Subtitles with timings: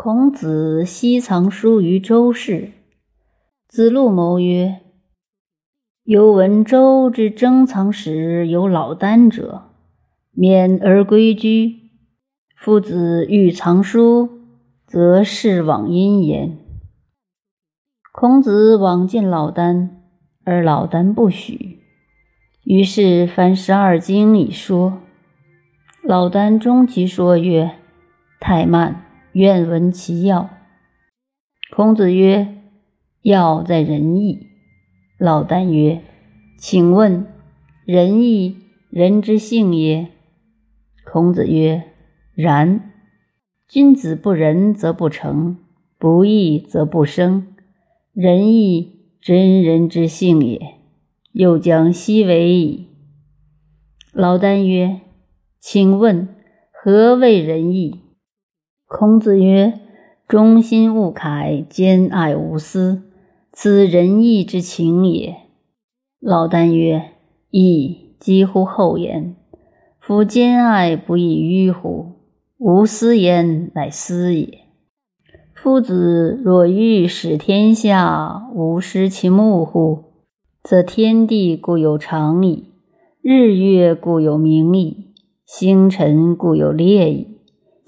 [0.00, 2.70] 孔子西藏书于周氏。
[3.66, 4.76] 子路谋曰
[6.06, 9.72] ：“犹闻周之征藏时有老聃者，
[10.30, 11.90] 免而归居。
[12.56, 14.28] 夫子欲藏书，
[14.86, 16.56] 则事往因焉。”
[18.14, 19.88] 孔子往见老聃，
[20.44, 21.80] 而老聃不许。
[22.62, 25.00] 于是凡十二经以说。
[26.04, 27.72] 老聃终其说曰
[28.38, 30.50] ：“太慢。”愿闻其要。
[31.74, 32.56] 孔子曰
[33.22, 34.48] ：“要在仁义。”
[35.18, 36.02] 老聃曰
[36.58, 37.26] ：“请问
[37.84, 38.56] 仁义，
[38.90, 40.08] 人之性也？”
[41.04, 41.84] 孔子曰
[42.34, 42.92] ：“然。
[43.68, 45.58] 君子不仁则不成，
[45.98, 47.48] 不义则不生。
[48.14, 50.76] 仁义，真人之性也。
[51.32, 52.88] 又将奚为矣？”
[54.12, 55.02] 老聃曰
[55.60, 56.28] ：“请问
[56.72, 58.00] 何谓仁义？”
[58.90, 59.80] 孔子曰
[60.26, 63.02] ：“忠心勿改，兼爱无私，
[63.52, 65.36] 此仁义之情也。”
[66.18, 67.10] 老聃曰
[67.52, 69.36] ：“义几乎厚颜。
[70.00, 72.12] 夫兼爱不亦迂乎？
[72.56, 74.60] 无私焉，乃私也。
[75.54, 80.04] 夫子若欲使天下无失其目乎？
[80.62, 82.72] 则天地固有常矣，
[83.20, 85.12] 日月固有明矣，
[85.44, 87.26] 星辰固有列矣。”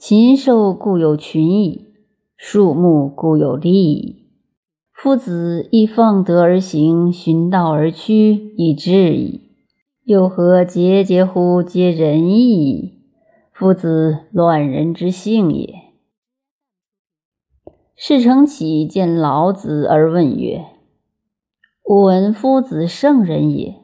[0.00, 1.92] 禽兽固有群矣，
[2.34, 4.30] 树木固有利矣。
[4.94, 9.42] 夫子亦放德而行，循道而趋，以至矣。
[10.04, 11.62] 又何节节乎？
[11.62, 12.94] 皆仁义矣。
[13.52, 15.74] 夫子乱人之性也。
[17.94, 20.64] 事成启见老子而问曰
[21.84, 23.74] ：“吾闻夫子圣人也，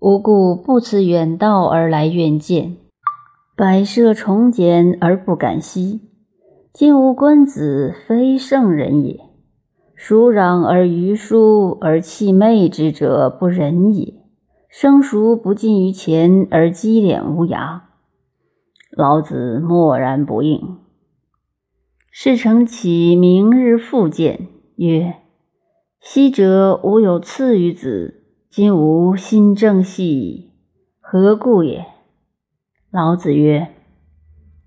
[0.00, 2.76] 吾故不辞远道而来愿见。”
[3.60, 6.00] 百舍重简而不敢息。
[6.72, 9.20] 今吾君子非圣人也。
[9.94, 14.14] 孰攘而于书而弃昧之者不仁也。
[14.70, 17.82] 生熟不近于前而积敛无涯。
[18.92, 20.78] 老子默然不应。
[22.10, 25.16] 事成起明日复见，曰
[26.00, 30.52] ：“昔者吾有赐于子，今吾心正兮，
[30.98, 31.84] 何故也？”
[32.92, 33.68] 老子曰：“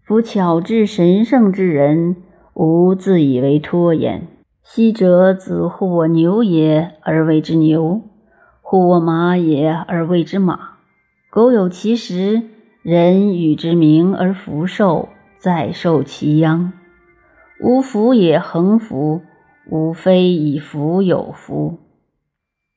[0.07, 2.15] 夫巧智神圣之人，
[2.53, 4.27] 吾自以为托焉。
[4.63, 7.99] 昔者子护我牛也，而谓之牛；
[8.61, 10.77] 护我马也，而谓之马。
[11.29, 12.43] 苟有其实，
[12.81, 16.71] 人与之名而福寿，再受其殃。
[17.59, 19.21] 吾福也恒福，
[19.69, 21.77] 吾非以福有福。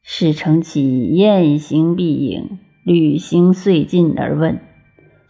[0.02, 4.58] 事成其雁行必应，履行遂尽而问。”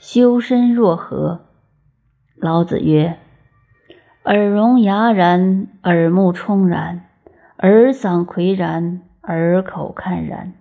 [0.08, 1.46] 修身若何？
[2.36, 3.18] 老子曰
[4.22, 7.06] ：“耳聋哑然，耳目充然，
[7.58, 10.52] 耳嗓魁然，耳口看然，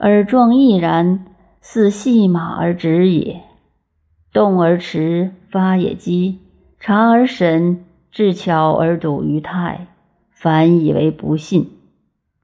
[0.00, 1.26] 耳壮毅然，
[1.60, 3.42] 似细马而止也。
[4.32, 6.40] 动而驰，发也机，
[6.80, 9.86] 察而审，智巧而笃于泰。
[10.32, 11.70] 反以为不信。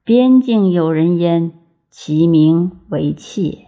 [0.05, 1.51] 边境有人焉，
[1.89, 3.65] 其名为窃。”